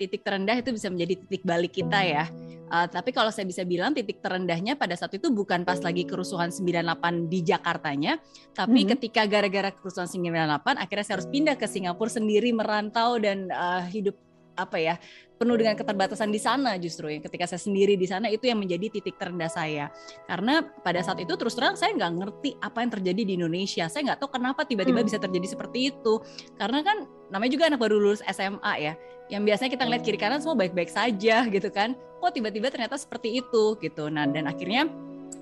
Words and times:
titik 0.00 0.24
terendah 0.24 0.56
itu 0.56 0.72
bisa 0.72 0.88
menjadi 0.88 1.20
titik 1.20 1.44
balik 1.44 1.76
kita 1.76 2.00
ya. 2.00 2.24
Uh, 2.70 2.86
tapi 2.88 3.12
kalau 3.12 3.28
saya 3.28 3.44
bisa 3.44 3.66
bilang 3.66 3.92
titik 3.92 4.24
terendahnya 4.24 4.78
pada 4.78 4.96
saat 4.96 5.12
itu 5.12 5.28
bukan 5.28 5.66
pas 5.66 5.82
lagi 5.84 6.08
kerusuhan 6.08 6.48
98 6.48 7.28
di 7.28 7.44
Jakartanya, 7.44 8.16
tapi 8.56 8.80
mm 8.80 8.84
-hmm. 8.86 8.92
ketika 8.96 9.22
gara-gara 9.28 9.68
kerusuhan 9.74 10.08
98 10.08 10.80
akhirnya 10.80 11.04
saya 11.04 11.14
harus 11.20 11.28
pindah 11.28 11.58
ke 11.58 11.66
Singapura 11.68 12.08
sendiri 12.08 12.48
merantau 12.56 13.20
dan 13.20 13.52
uh, 13.52 13.84
hidup 13.90 14.16
apa 14.60 14.76
ya 14.76 14.94
penuh 15.40 15.56
dengan 15.56 15.72
keterbatasan 15.72 16.28
di 16.28 16.36
sana 16.36 16.76
justru 16.76 17.08
ya 17.08 17.18
ketika 17.24 17.48
saya 17.48 17.56
sendiri 17.64 17.96
di 17.96 18.04
sana 18.04 18.28
itu 18.28 18.44
yang 18.44 18.60
menjadi 18.60 19.00
titik 19.00 19.16
terendah 19.16 19.48
saya 19.48 19.88
karena 20.28 20.60
pada 20.84 21.00
saat 21.00 21.16
itu 21.24 21.32
terus 21.32 21.56
terang 21.56 21.80
saya 21.80 21.96
nggak 21.96 22.12
ngerti 22.20 22.50
apa 22.60 22.84
yang 22.84 22.90
terjadi 22.92 23.22
di 23.24 23.32
Indonesia 23.40 23.88
saya 23.88 24.12
nggak 24.12 24.20
tahu 24.20 24.36
kenapa 24.36 24.68
tiba-tiba 24.68 25.00
hmm. 25.00 25.08
bisa 25.08 25.16
terjadi 25.16 25.48
seperti 25.48 25.96
itu 25.96 26.20
karena 26.60 26.84
kan 26.84 27.08
namanya 27.32 27.50
juga 27.56 27.64
anak 27.72 27.80
baru 27.80 27.96
lulus 27.96 28.20
SMA 28.28 28.72
ya 28.84 28.92
yang 29.30 29.46
biasanya 29.46 29.70
kita 29.70 29.86
ngeliat 29.86 30.02
kiri 30.02 30.18
kanan 30.18 30.42
semua 30.42 30.58
baik-baik 30.58 30.90
saja 30.90 31.46
gitu 31.54 31.70
kan 31.70 31.94
kok 31.94 32.32
tiba-tiba 32.34 32.68
ternyata 32.68 32.98
seperti 32.98 33.40
itu 33.40 33.78
gitu 33.80 34.10
nah 34.10 34.26
dan 34.26 34.50
akhirnya 34.50 34.90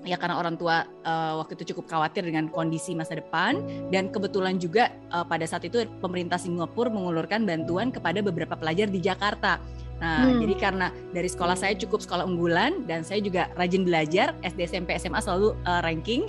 ya 0.07 0.15
karena 0.15 0.39
orang 0.39 0.55
tua 0.55 0.87
uh, 1.03 1.43
waktu 1.43 1.59
itu 1.59 1.75
cukup 1.75 1.91
khawatir 1.91 2.23
dengan 2.23 2.47
kondisi 2.47 2.95
masa 2.95 3.19
depan 3.19 3.59
dan 3.91 4.07
kebetulan 4.07 4.55
juga 4.55 4.93
uh, 5.11 5.25
pada 5.27 5.43
saat 5.43 5.67
itu 5.67 5.83
pemerintah 5.99 6.39
Singapura 6.39 6.87
mengulurkan 6.87 7.43
bantuan 7.43 7.91
kepada 7.91 8.23
beberapa 8.23 8.55
pelajar 8.55 8.87
di 8.87 9.03
Jakarta. 9.03 9.59
Nah, 9.99 10.31
hmm. 10.31 10.39
jadi 10.47 10.55
karena 10.55 10.87
dari 11.11 11.27
sekolah 11.27 11.59
saya 11.59 11.75
cukup 11.75 11.99
sekolah 11.99 12.23
unggulan 12.23 12.87
dan 12.87 13.03
saya 13.03 13.19
juga 13.19 13.51
rajin 13.59 13.83
belajar 13.83 14.31
SD 14.47 14.71
SMP 14.71 14.95
SMA 14.95 15.19
selalu 15.19 15.59
uh, 15.67 15.83
ranking. 15.83 16.23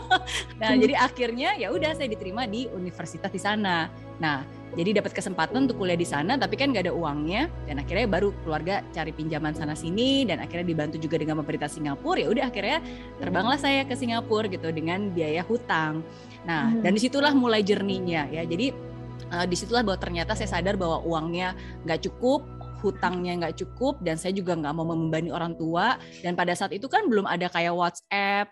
nah, 0.60 0.76
hmm. 0.76 0.80
jadi 0.84 0.94
akhirnya 1.00 1.56
ya 1.56 1.72
udah 1.72 1.96
saya 1.96 2.12
diterima 2.12 2.44
di 2.44 2.68
universitas 2.76 3.32
di 3.32 3.40
sana. 3.40 3.88
Nah, 4.20 4.44
jadi 4.76 5.00
dapat 5.00 5.16
kesempatan 5.16 5.64
untuk 5.64 5.80
kuliah 5.80 5.96
di 5.96 6.04
sana 6.04 6.36
tapi 6.36 6.60
kan 6.60 6.68
gak 6.76 6.88
ada 6.88 6.92
uangnya 6.92 7.48
dan 7.64 7.80
akhirnya 7.80 8.04
baru 8.04 8.28
keluarga 8.44 8.84
cari 8.92 9.08
pinjaman 9.12 9.56
sana 9.56 9.72
sini 9.72 10.28
dan 10.28 10.44
akhirnya 10.44 10.68
dibantu 10.68 11.00
juga 11.00 11.16
dengan 11.16 11.40
pemerintah 11.40 11.72
Singapura 11.72 12.20
ya 12.20 12.28
udah 12.28 12.44
akhirnya 12.52 12.84
terbanglah 13.16 13.56
saya 13.56 13.88
ke 13.88 13.96
Singapura 13.96 14.44
gitu 14.52 14.68
dengan 14.76 15.08
biaya 15.16 15.40
hutang. 15.40 16.04
Nah, 16.44 16.68
hmm. 16.68 16.84
dan 16.84 16.92
di 16.92 17.00
situlah 17.00 17.32
mulai 17.32 17.64
jerninya 17.64 18.28
ya. 18.28 18.44
Jadi 18.44 18.96
uh, 19.32 19.46
di 19.48 19.56
situlah 19.56 19.82
bahwa 19.82 19.98
ternyata 19.98 20.36
saya 20.36 20.50
sadar 20.50 20.76
bahwa 20.76 21.02
uangnya 21.02 21.56
nggak 21.86 22.06
cukup 22.10 22.44
hutangnya 22.80 23.32
nggak 23.46 23.56
cukup 23.62 24.00
dan 24.04 24.20
saya 24.20 24.32
juga 24.36 24.56
nggak 24.56 24.74
mau 24.76 24.86
membebani 24.88 25.30
orang 25.32 25.54
tua. 25.54 25.96
Dan 26.20 26.34
pada 26.34 26.52
saat 26.52 26.72
itu 26.72 26.86
kan 26.86 27.06
belum 27.06 27.24
ada 27.24 27.48
kayak 27.48 27.74
WhatsApp. 27.74 28.50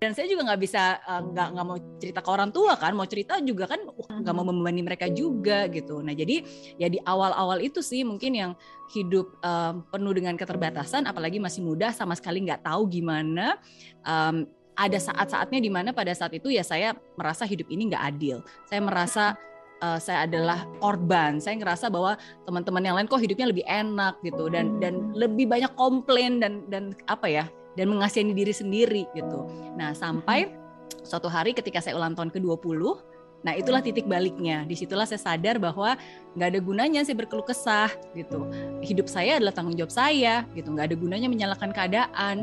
Dan 0.00 0.16
saya 0.16 0.32
juga 0.32 0.48
nggak 0.48 0.60
bisa 0.64 0.96
eh, 0.96 1.22
nggak 1.28 1.48
uh, 1.48 1.52
nggak 1.52 1.66
mau 1.68 1.78
cerita 2.00 2.20
ke 2.24 2.30
orang 2.32 2.50
tua 2.56 2.72
kan. 2.80 2.96
Mau 2.96 3.04
cerita 3.04 3.36
juga 3.44 3.68
kan 3.68 3.84
nggak 4.24 4.34
mau 4.34 4.48
membebani 4.48 4.80
mereka 4.80 5.06
juga 5.12 5.68
gitu. 5.68 6.00
Nah 6.00 6.16
jadi 6.16 6.40
ya 6.80 6.88
di 6.88 6.96
awal-awal 7.04 7.60
itu 7.60 7.84
sih 7.84 8.00
mungkin 8.00 8.32
yang 8.32 8.52
hidup 8.96 9.36
um, 9.44 9.84
penuh 9.92 10.12
dengan 10.16 10.40
keterbatasan 10.40 11.04
apalagi 11.04 11.36
masih 11.36 11.60
muda 11.60 11.92
sama 11.92 12.16
sekali 12.16 12.42
nggak 12.48 12.64
tahu 12.64 12.88
gimana 12.88 13.60
um, 14.02 14.48
ada 14.80 14.96
saat-saatnya 14.96 15.60
di 15.60 15.68
mana 15.68 15.92
pada 15.92 16.16
saat 16.16 16.32
itu 16.32 16.48
ya 16.48 16.64
saya 16.64 16.96
merasa 17.12 17.44
hidup 17.44 17.68
ini 17.68 17.92
nggak 17.92 18.04
adil. 18.16 18.40
Saya 18.64 18.80
merasa 18.80 19.36
uh, 19.82 19.98
saya 19.98 20.28
adalah 20.28 20.64
korban. 20.78 21.40
Saya 21.40 21.58
ngerasa 21.58 21.88
bahwa 21.88 22.16
teman-teman 22.44 22.82
yang 22.84 22.96
lain 22.96 23.08
kok 23.08 23.20
hidupnya 23.20 23.50
lebih 23.50 23.64
enak 23.66 24.20
gitu 24.22 24.48
dan 24.52 24.78
dan 24.78 25.12
lebih 25.16 25.48
banyak 25.48 25.72
komplain 25.74 26.38
dan 26.38 26.64
dan 26.68 26.96
apa 27.08 27.26
ya 27.26 27.44
dan 27.74 27.90
mengasihani 27.90 28.32
diri 28.36 28.54
sendiri 28.54 29.02
gitu. 29.16 29.48
Nah 29.76 29.96
sampai 29.96 30.52
suatu 31.02 31.26
hari 31.26 31.56
ketika 31.56 31.80
saya 31.80 31.96
ulang 31.96 32.14
tahun 32.14 32.30
ke-20 32.30 33.10
Nah 33.40 33.56
itulah 33.56 33.80
titik 33.80 34.04
baliknya. 34.04 34.68
Di 34.68 34.76
situlah 34.76 35.08
saya 35.08 35.20
sadar 35.20 35.56
bahwa 35.56 35.96
nggak 36.36 36.48
ada 36.56 36.60
gunanya 36.60 37.00
saya 37.02 37.16
berkeluh 37.16 37.44
kesah 37.44 37.88
gitu. 38.12 38.44
Hidup 38.84 39.08
saya 39.08 39.40
adalah 39.40 39.56
tanggung 39.56 39.76
jawab 39.76 39.92
saya 39.92 40.44
gitu. 40.52 40.68
Nggak 40.72 40.92
ada 40.92 40.96
gunanya 40.96 41.28
menyalahkan 41.32 41.70
keadaan. 41.72 42.36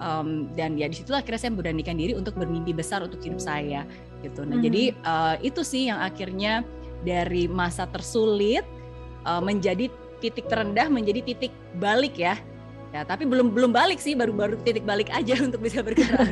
Um, 0.00 0.48
dan 0.56 0.80
ya 0.80 0.88
di 0.88 0.96
situlah 0.96 1.20
akhirnya 1.20 1.40
saya 1.44 1.52
beranikan 1.52 1.92
diri 2.00 2.16
untuk 2.16 2.32
bermimpi 2.32 2.72
besar 2.72 3.04
untuk 3.04 3.20
hidup 3.20 3.36
saya 3.36 3.84
gitu. 4.24 4.48
Nah 4.48 4.58
hmm. 4.58 4.64
jadi 4.64 4.82
uh, 5.04 5.36
itu 5.44 5.60
sih 5.60 5.92
yang 5.92 6.00
akhirnya 6.00 6.64
dari 7.04 7.48
masa 7.48 7.88
tersulit 7.88 8.64
uh, 9.24 9.40
menjadi 9.40 9.88
titik 10.20 10.46
terendah 10.52 10.86
menjadi 10.92 11.24
titik 11.24 11.52
balik 11.80 12.20
ya. 12.20 12.36
Ya 12.90 13.06
tapi 13.06 13.22
belum 13.22 13.54
belum 13.54 13.70
balik 13.70 14.02
sih 14.02 14.18
baru 14.18 14.34
baru 14.34 14.58
titik 14.66 14.82
balik 14.82 15.08
aja 15.14 15.38
untuk 15.46 15.62
bisa 15.62 15.80
bergerak. 15.80 16.26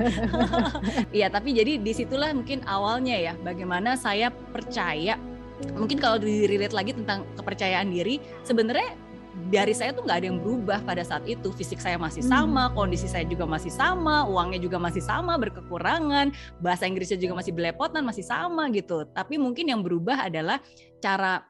Iya 1.17 1.33
tapi 1.33 1.55
jadi 1.57 1.79
di 1.81 1.93
situlah 1.95 2.35
mungkin 2.35 2.63
awalnya 2.69 3.17
ya 3.17 3.33
bagaimana 3.41 3.97
saya 3.97 4.29
percaya. 4.31 5.17
Mungkin 5.75 5.99
kalau 5.99 6.23
dirilit 6.23 6.71
lagi 6.71 6.95
tentang 6.95 7.27
kepercayaan 7.35 7.91
diri 7.91 8.23
sebenarnya 8.47 8.95
dari 9.49 9.73
saya 9.73 9.95
tuh 9.95 10.03
nggak 10.05 10.19
ada 10.19 10.27
yang 10.29 10.39
berubah 10.43 10.83
pada 10.83 11.07
saat 11.07 11.25
itu 11.25 11.49
fisik 11.55 11.79
saya 11.79 11.97
masih 11.97 12.27
hmm. 12.27 12.31
sama 12.31 12.63
kondisi 12.75 13.07
saya 13.07 13.25
juga 13.25 13.47
masih 13.47 13.73
sama 13.73 14.27
uangnya 14.27 14.61
juga 14.61 14.77
masih 14.77 15.01
sama 15.01 15.39
berkekurangan 15.39 16.35
bahasa 16.59 16.85
Inggrisnya 16.85 17.17
juga 17.17 17.39
masih 17.39 17.55
belepotan 17.55 18.03
masih 18.05 18.27
sama 18.27 18.69
gitu 18.75 19.07
tapi 19.15 19.39
mungkin 19.41 19.71
yang 19.71 19.81
berubah 19.81 20.29
adalah 20.29 20.59
cara 20.99 21.47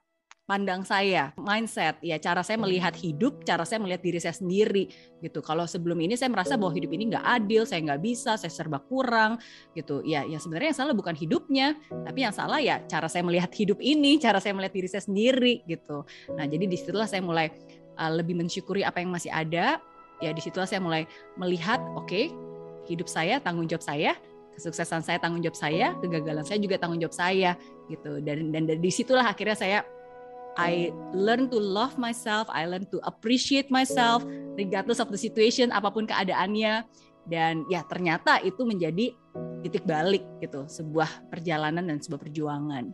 pandang 0.49 0.81
saya, 0.81 1.29
mindset, 1.37 2.01
ya 2.01 2.17
cara 2.17 2.41
saya 2.41 2.57
melihat 2.57 2.97
hidup, 2.97 3.45
cara 3.45 3.69
saya 3.69 3.85
melihat 3.85 4.01
diri 4.01 4.17
saya 4.17 4.33
sendiri 4.33 4.89
gitu. 5.21 5.45
Kalau 5.45 5.69
sebelum 5.69 6.01
ini 6.01 6.17
saya 6.17 6.33
merasa 6.33 6.57
bahwa 6.57 6.73
hidup 6.73 6.89
ini 6.97 7.13
nggak 7.13 7.21
adil, 7.21 7.69
saya 7.69 7.85
nggak 7.85 8.01
bisa, 8.01 8.41
saya 8.41 8.49
serba 8.49 8.81
kurang 8.81 9.37
gitu. 9.77 10.01
Ya, 10.09 10.25
ya 10.25 10.41
sebenarnya 10.41 10.73
yang 10.73 10.79
salah 10.81 10.97
bukan 10.97 11.13
hidupnya, 11.13 11.77
tapi 11.93 12.25
yang 12.25 12.33
salah 12.33 12.65
ya 12.65 12.81
cara 12.89 13.13
saya 13.13 13.29
melihat 13.29 13.53
hidup 13.53 13.77
ini, 13.85 14.17
cara 14.17 14.41
saya 14.41 14.57
melihat 14.57 14.73
diri 14.73 14.89
saya 14.89 15.05
sendiri 15.05 15.69
gitu. 15.69 16.09
Nah 16.33 16.49
jadi 16.49 16.65
di 16.65 16.77
situlah 16.81 17.05
saya 17.05 17.21
mulai 17.21 17.53
uh, 18.01 18.09
lebih 18.09 18.33
mensyukuri 18.41 18.89
apa 18.89 19.05
yang 19.05 19.13
masih 19.13 19.29
ada. 19.29 19.77
Ya 20.25 20.33
di 20.33 20.41
situlah 20.41 20.65
saya 20.65 20.81
mulai 20.81 21.05
melihat, 21.37 21.79
oke, 21.93 22.09
okay, 22.09 22.33
hidup 22.89 23.05
saya 23.05 23.37
tanggung 23.37 23.69
jawab 23.69 23.85
saya, 23.85 24.17
kesuksesan 24.57 25.05
saya 25.05 25.21
tanggung 25.21 25.45
jawab 25.45 25.61
saya, 25.61 25.93
kegagalan 26.01 26.43
saya 26.43 26.57
juga 26.57 26.81
tanggung 26.81 27.05
jawab 27.05 27.13
saya 27.13 27.53
gitu. 27.93 28.25
Dan 28.25 28.49
dan 28.49 28.65
dari 28.65 28.89
situlah 28.89 29.29
akhirnya 29.29 29.55
saya 29.55 29.79
I 30.59 30.91
learn 31.15 31.47
to 31.55 31.59
love 31.63 31.95
myself, 31.97 32.51
I 32.51 32.67
learn 32.67 32.91
to 32.91 32.99
appreciate 33.07 33.71
myself 33.71 34.27
regardless 34.59 34.99
of 34.99 35.15
the 35.15 35.21
situation 35.21 35.71
apa 35.71 35.95
pun 35.95 36.05
keadaannya 36.05 36.83
dan 37.31 37.63
ya 37.71 37.87
ternyata 37.87 38.43
itu 38.43 38.67
menjadi 38.67 39.15
titik 39.63 39.87
balik 39.87 40.27
gitu 40.43 40.67
sebuah 40.67 41.31
perjalanan 41.31 41.87
dan 41.87 42.03
sebuah 42.03 42.27
perjuangan. 42.27 42.91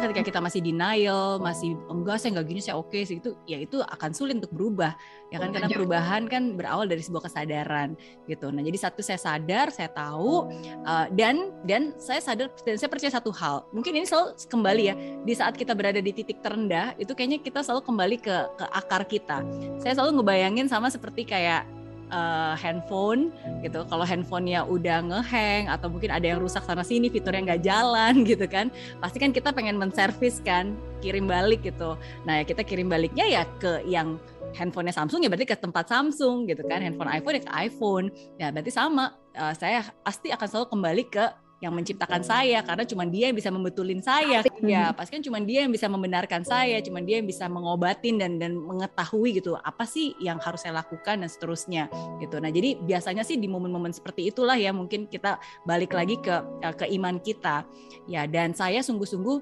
Ketika 0.00 0.22
kita 0.24 0.40
masih 0.40 0.60
denial, 0.64 1.36
masih 1.38 1.76
enggak 1.92 2.16
saya 2.18 2.36
enggak 2.36 2.46
gini 2.48 2.60
saya 2.64 2.76
oke 2.80 2.88
okay, 2.88 3.02
sih 3.04 3.20
itu 3.20 3.36
ya 3.44 3.60
itu 3.60 3.78
akan 3.84 4.10
sulit 4.16 4.40
untuk 4.40 4.52
berubah 4.52 4.96
ya 5.28 5.38
kan 5.38 5.52
karena 5.52 5.68
perubahan 5.70 6.22
kan 6.26 6.56
berawal 6.56 6.88
dari 6.88 7.04
sebuah 7.04 7.28
kesadaran 7.28 7.94
gitu. 8.26 8.48
Nah 8.50 8.64
jadi 8.64 8.78
satu 8.80 9.00
saya 9.04 9.20
sadar, 9.20 9.68
saya 9.70 9.92
tahu 9.92 10.48
uh, 10.88 11.06
dan 11.14 11.52
dan 11.68 11.92
saya 12.00 12.18
sadar 12.24 12.48
dan 12.64 12.76
saya 12.80 12.88
percaya 12.88 13.12
satu 13.12 13.30
hal. 13.30 13.68
Mungkin 13.76 13.94
ini 13.94 14.06
selalu 14.08 14.34
kembali 14.48 14.82
ya 14.82 14.94
di 15.22 15.34
saat 15.36 15.54
kita 15.54 15.76
berada 15.76 16.00
di 16.00 16.10
titik 16.10 16.40
terendah 16.40 16.96
itu 16.96 17.12
kayaknya 17.12 17.38
kita 17.44 17.60
selalu 17.60 17.84
kembali 17.84 18.16
ke 18.18 18.36
ke 18.56 18.64
akar 18.72 19.04
kita. 19.06 19.44
Saya 19.78 20.00
selalu 20.00 20.20
ngebayangin 20.20 20.66
sama 20.66 20.88
seperti 20.88 21.28
kayak 21.28 21.79
uh, 22.10 22.54
handphone 22.58 23.30
gitu. 23.64 23.86
Kalau 23.86 24.04
handphonenya 24.04 24.66
udah 24.66 25.00
ngehang 25.06 25.70
atau 25.70 25.88
mungkin 25.88 26.10
ada 26.12 26.26
yang 26.26 26.38
rusak 26.42 26.62
sana 26.66 26.84
sini, 26.84 27.08
fiturnya 27.08 27.54
nggak 27.54 27.62
jalan 27.64 28.14
gitu 28.30 28.46
kan, 28.50 28.68
pasti 28.98 29.18
kan 29.22 29.30
kita 29.32 29.54
pengen 29.54 29.80
menservis 29.80 30.42
kan, 30.44 30.76
kirim 31.00 31.30
balik 31.30 31.64
gitu. 31.64 31.96
Nah 32.26 32.42
ya 32.42 32.44
kita 32.44 32.62
kirim 32.66 32.90
baliknya 32.90 33.26
ya 33.26 33.42
ke 33.58 33.86
yang 33.88 34.20
handphonenya 34.54 34.94
Samsung 34.94 35.22
ya 35.22 35.30
berarti 35.30 35.46
ke 35.46 35.56
tempat 35.56 35.86
Samsung 35.88 36.50
gitu 36.50 36.66
kan, 36.66 36.82
handphone 36.82 37.10
iPhone 37.10 37.34
ya 37.38 37.42
ke 37.46 37.52
iPhone. 37.54 38.06
Ya 38.36 38.46
berarti 38.50 38.70
sama. 38.74 39.16
Uh, 39.30 39.54
saya 39.54 39.86
pasti 40.02 40.34
akan 40.34 40.46
selalu 40.50 40.66
kembali 40.74 41.04
ke 41.06 41.24
yang 41.60 41.76
menciptakan 41.76 42.24
saya 42.24 42.64
karena 42.64 42.88
cuma 42.88 43.04
dia 43.04 43.28
yang 43.28 43.36
bisa 43.36 43.52
membetulin 43.52 44.00
saya. 44.00 44.40
Ya 44.64 44.96
pasti 44.96 45.20
kan 45.20 45.22
cuma 45.24 45.38
dia 45.44 45.68
yang 45.68 45.72
bisa 45.72 45.92
membenarkan 45.92 46.40
saya 46.40 46.80
cuma 46.80 47.04
dia 47.04 47.20
yang 47.20 47.28
bisa 47.28 47.46
mengobatin 47.52 48.16
dan 48.16 48.40
dan 48.40 48.56
mengetahui 48.56 49.40
gitu 49.40 49.60
apa 49.60 49.84
sih 49.84 50.16
yang 50.24 50.40
harus 50.40 50.64
saya 50.64 50.80
lakukan 50.80 51.20
dan 51.20 51.28
seterusnya 51.28 51.92
gitu. 52.18 52.40
Nah 52.40 52.48
jadi 52.48 52.80
biasanya 52.80 53.22
sih 53.28 53.36
di 53.36 53.44
momen-momen 53.44 53.92
seperti 53.92 54.32
itulah 54.32 54.56
ya 54.56 54.72
mungkin 54.72 55.04
kita 55.04 55.36
balik 55.68 55.92
lagi 55.92 56.16
ke 56.16 56.34
eh, 56.64 56.74
ke 56.74 56.88
iman 56.96 57.20
kita. 57.20 57.68
Ya 58.08 58.24
dan 58.24 58.56
saya 58.56 58.80
sungguh-sungguh 58.80 59.38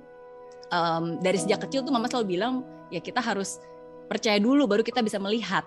um, 0.74 1.22
dari 1.22 1.38
sejak 1.38 1.70
kecil 1.70 1.86
tuh 1.86 1.94
mama 1.94 2.10
selalu 2.10 2.34
bilang 2.34 2.66
ya 2.90 2.98
kita 2.98 3.22
harus 3.22 3.62
percaya 4.10 4.40
dulu 4.40 4.66
baru 4.66 4.82
kita 4.82 5.04
bisa 5.04 5.20
melihat 5.20 5.62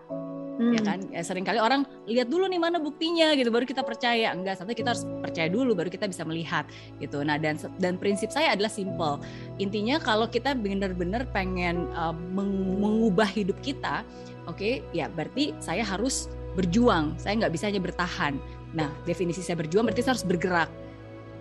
hmm. 0.62 0.74
ya 0.78 0.82
kan? 0.86 1.00
Ya, 1.10 1.22
sering 1.26 1.42
kali 1.42 1.58
orang 1.58 1.84
lihat 2.06 2.30
dulu 2.30 2.46
nih 2.46 2.62
mana 2.62 2.78
buktinya 2.78 3.34
gitu 3.34 3.50
baru 3.50 3.66
kita 3.66 3.82
percaya. 3.82 4.30
Enggak 4.32 4.62
sampai 4.62 4.78
kita 4.78 4.94
harus 4.94 5.04
percaya 5.20 5.50
dulu 5.50 5.74
baru 5.74 5.90
kita 5.90 6.06
bisa 6.06 6.22
melihat 6.22 6.70
gitu. 7.02 7.26
Nah 7.26 7.42
dan 7.42 7.58
dan 7.82 7.98
prinsip 7.98 8.30
saya 8.30 8.54
adalah 8.54 8.70
simple. 8.70 9.18
Intinya 9.58 9.98
kalau 9.98 10.30
kita 10.30 10.54
benar-benar 10.54 11.26
pengen 11.34 11.90
uh, 11.98 12.14
mengubah 12.14 13.28
hidup 13.28 13.58
kita 13.66 14.06
oke 14.46 14.58
okay, 14.58 14.86
ya 14.94 15.10
berarti 15.10 15.58
saya 15.58 15.82
harus 15.82 16.30
berjuang. 16.54 17.18
Saya 17.18 17.42
nggak 17.42 17.54
bisa 17.54 17.68
hanya 17.68 17.82
bertahan. 17.82 18.38
Nah 18.78 18.92
definisi 19.08 19.42
saya 19.42 19.58
berjuang 19.60 19.88
berarti 19.88 20.06
saya 20.06 20.14
harus 20.16 20.28
bergerak. 20.28 20.70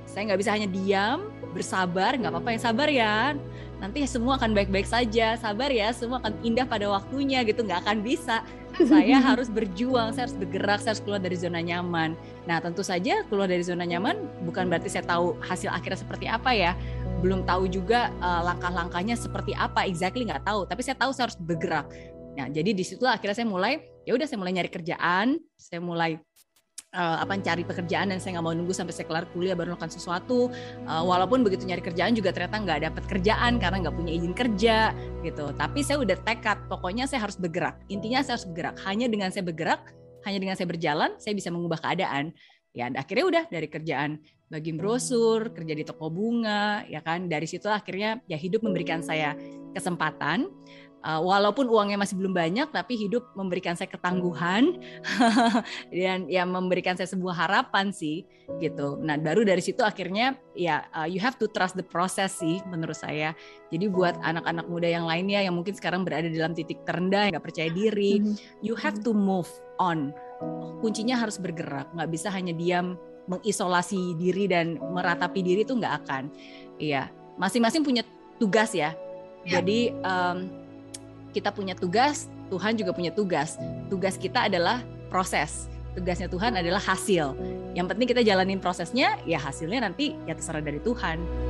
Saya 0.09 0.33
nggak 0.33 0.41
bisa 0.43 0.51
hanya 0.55 0.67
diam 0.67 1.31
bersabar 1.51 2.15
nggak 2.15 2.31
apa-apa 2.31 2.51
yang 2.55 2.63
sabar 2.63 2.89
ya. 2.91 3.35
Nanti 3.81 4.05
semua 4.05 4.37
akan 4.37 4.53
baik-baik 4.53 4.85
saja. 4.85 5.35
Sabar 5.41 5.73
ya 5.73 5.91
semua 5.91 6.21
akan 6.21 6.37
indah 6.45 6.69
pada 6.69 6.87
waktunya 6.91 7.41
gitu. 7.43 7.65
Nggak 7.65 7.87
akan 7.87 8.05
bisa 8.05 8.45
saya 8.91 9.19
harus 9.19 9.51
berjuang 9.51 10.15
saya 10.15 10.29
harus 10.29 10.37
bergerak 10.39 10.79
saya 10.81 10.95
harus 10.97 11.03
keluar 11.05 11.21
dari 11.21 11.37
zona 11.37 11.61
nyaman. 11.61 12.15
Nah 12.47 12.59
tentu 12.63 12.85
saja 12.87 13.23
keluar 13.27 13.51
dari 13.51 13.65
zona 13.65 13.85
nyaman 13.85 14.17
bukan 14.47 14.71
berarti 14.71 14.89
saya 14.93 15.05
tahu 15.07 15.37
hasil 15.43 15.71
akhirnya 15.73 16.01
seperti 16.01 16.27
apa 16.31 16.51
ya. 16.55 16.73
Belum 17.21 17.45
tahu 17.45 17.69
juga 17.69 18.09
uh, 18.25 18.41
langkah-langkahnya 18.47 19.19
seperti 19.19 19.53
apa 19.53 19.85
exactly 19.85 20.25
nggak 20.25 20.47
tahu. 20.47 20.65
Tapi 20.65 20.81
saya 20.81 20.97
tahu 20.97 21.11
saya 21.13 21.29
harus 21.29 21.39
bergerak. 21.41 21.87
Nah 22.39 22.47
jadi 22.49 22.71
di 22.73 22.85
situ 22.87 23.05
akhirnya 23.05 23.37
saya 23.37 23.49
mulai 23.49 23.83
ya 24.09 24.17
udah 24.17 24.27
saya 24.27 24.39
mulai 24.41 24.53
nyari 24.57 24.71
kerjaan 24.73 25.37
saya 25.61 25.81
mulai 25.83 26.17
uh, 26.95 27.17
apa 27.23 27.39
cari 27.39 27.63
pekerjaan 27.63 28.11
dan 28.11 28.19
saya 28.19 28.39
nggak 28.39 28.47
mau 28.47 28.55
nunggu 28.55 28.75
sampai 28.75 28.95
saya 28.95 29.07
kelar 29.07 29.27
kuliah 29.31 29.55
baru 29.55 29.75
melakukan 29.75 29.93
sesuatu. 29.93 30.51
Uh, 30.87 31.05
walaupun 31.07 31.47
begitu 31.47 31.67
nyari 31.67 31.83
kerjaan 31.83 32.15
juga 32.15 32.35
ternyata 32.35 32.57
nggak 32.63 32.81
dapat 32.91 33.05
kerjaan 33.07 33.53
karena 33.63 33.77
nggak 33.87 33.97
punya 33.97 34.13
izin 34.15 34.35
kerja 34.35 34.79
gitu. 35.23 35.45
Tapi 35.55 35.81
saya 35.87 35.99
udah 36.03 36.19
tekad 36.23 36.59
pokoknya 36.67 37.07
saya 37.07 37.27
harus 37.27 37.39
bergerak. 37.39 37.79
Intinya 37.91 38.23
saya 38.23 38.39
harus 38.39 38.47
bergerak. 38.51 38.77
Hanya 38.87 39.07
dengan 39.07 39.29
saya 39.31 39.45
bergerak 39.47 39.83
hanya 40.21 40.37
dengan 40.37 40.53
saya 40.53 40.69
berjalan 40.69 41.11
saya 41.17 41.33
bisa 41.33 41.49
mengubah 41.49 41.81
keadaan. 41.81 42.35
Ya 42.71 42.87
akhirnya 42.87 43.27
udah 43.27 43.45
dari 43.51 43.67
kerjaan 43.67 44.23
bagi 44.47 44.71
brosur 44.75 45.51
kerja 45.51 45.75
di 45.75 45.83
toko 45.83 46.11
bunga 46.11 46.87
ya 46.87 47.03
kan. 47.03 47.27
Dari 47.27 47.47
situ 47.47 47.67
akhirnya 47.67 48.23
ya 48.31 48.39
hidup 48.39 48.63
memberikan 48.63 49.03
saya 49.03 49.35
kesempatan 49.75 50.51
uh, 51.05 51.21
walaupun 51.21 51.67
uangnya 51.69 52.01
masih 52.01 52.17
belum 52.17 52.33
banyak 52.33 52.69
tapi 52.73 52.97
hidup 52.97 53.29
memberikan 53.37 53.75
saya 53.77 53.89
ketangguhan. 53.89 54.81
Dan 55.95 56.27
ya 56.27 56.45
memberikan 56.49 56.97
saya 56.97 57.09
sebuah 57.11 57.35
harapan 57.47 57.93
sih 57.93 58.25
gitu. 58.59 58.99
Nah 59.01 59.17
baru 59.17 59.47
dari 59.47 59.63
situ 59.63 59.81
akhirnya 59.87 60.35
ya 60.57 60.87
uh, 60.95 61.07
you 61.07 61.23
have 61.23 61.39
to 61.39 61.47
trust 61.51 61.79
the 61.79 61.85
process 61.85 62.39
sih 62.41 62.61
menurut 62.69 62.97
saya. 62.97 63.33
Jadi 63.71 63.87
buat 63.87 64.19
anak-anak 64.21 64.67
muda 64.67 64.89
yang 64.91 65.07
lainnya 65.07 65.45
yang 65.45 65.55
mungkin 65.55 65.77
sekarang 65.77 66.03
berada 66.03 66.27
dalam 66.27 66.53
titik 66.53 66.83
terendah 66.85 67.31
nggak 67.31 67.45
percaya 67.45 67.71
diri 67.71 68.21
mm-hmm. 68.21 68.65
you 68.65 68.75
have 68.77 68.99
to 69.01 69.15
move 69.15 69.49
on. 69.79 70.11
Kuncinya 70.81 71.21
harus 71.21 71.37
bergerak. 71.37 71.93
Nggak 71.93 72.11
bisa 72.11 72.29
hanya 72.33 72.57
diam 72.57 72.97
mengisolasi 73.29 74.19
diri 74.19 74.51
dan 74.51 74.81
meratapi 74.81 75.45
diri 75.45 75.63
itu 75.63 75.77
nggak 75.77 75.95
akan. 76.05 76.33
Iya 76.81 77.21
masing-masing 77.41 77.81
punya 77.81 78.05
tugas 78.37 78.77
ya, 78.77 78.93
ya. 79.49 79.59
jadi 79.59 79.97
um, 80.05 80.53
kita 81.31 81.55
punya 81.55 81.79
tugas, 81.79 82.27
Tuhan 82.51 82.75
juga 82.79 82.91
punya 82.95 83.15
tugas. 83.15 83.57
Tugas 83.87 84.19
kita 84.19 84.51
adalah 84.51 84.83
proses. 85.09 85.71
Tugasnya 85.95 86.31
Tuhan 86.31 86.55
adalah 86.55 86.83
hasil. 86.83 87.35
Yang 87.75 87.87
penting 87.95 88.07
kita 88.11 88.23
jalanin 88.23 88.63
prosesnya, 88.63 89.19
ya 89.27 89.39
hasilnya 89.39 89.83
nanti 89.83 90.15
ya 90.27 90.35
terserah 90.39 90.63
dari 90.63 90.79
Tuhan. 90.83 91.50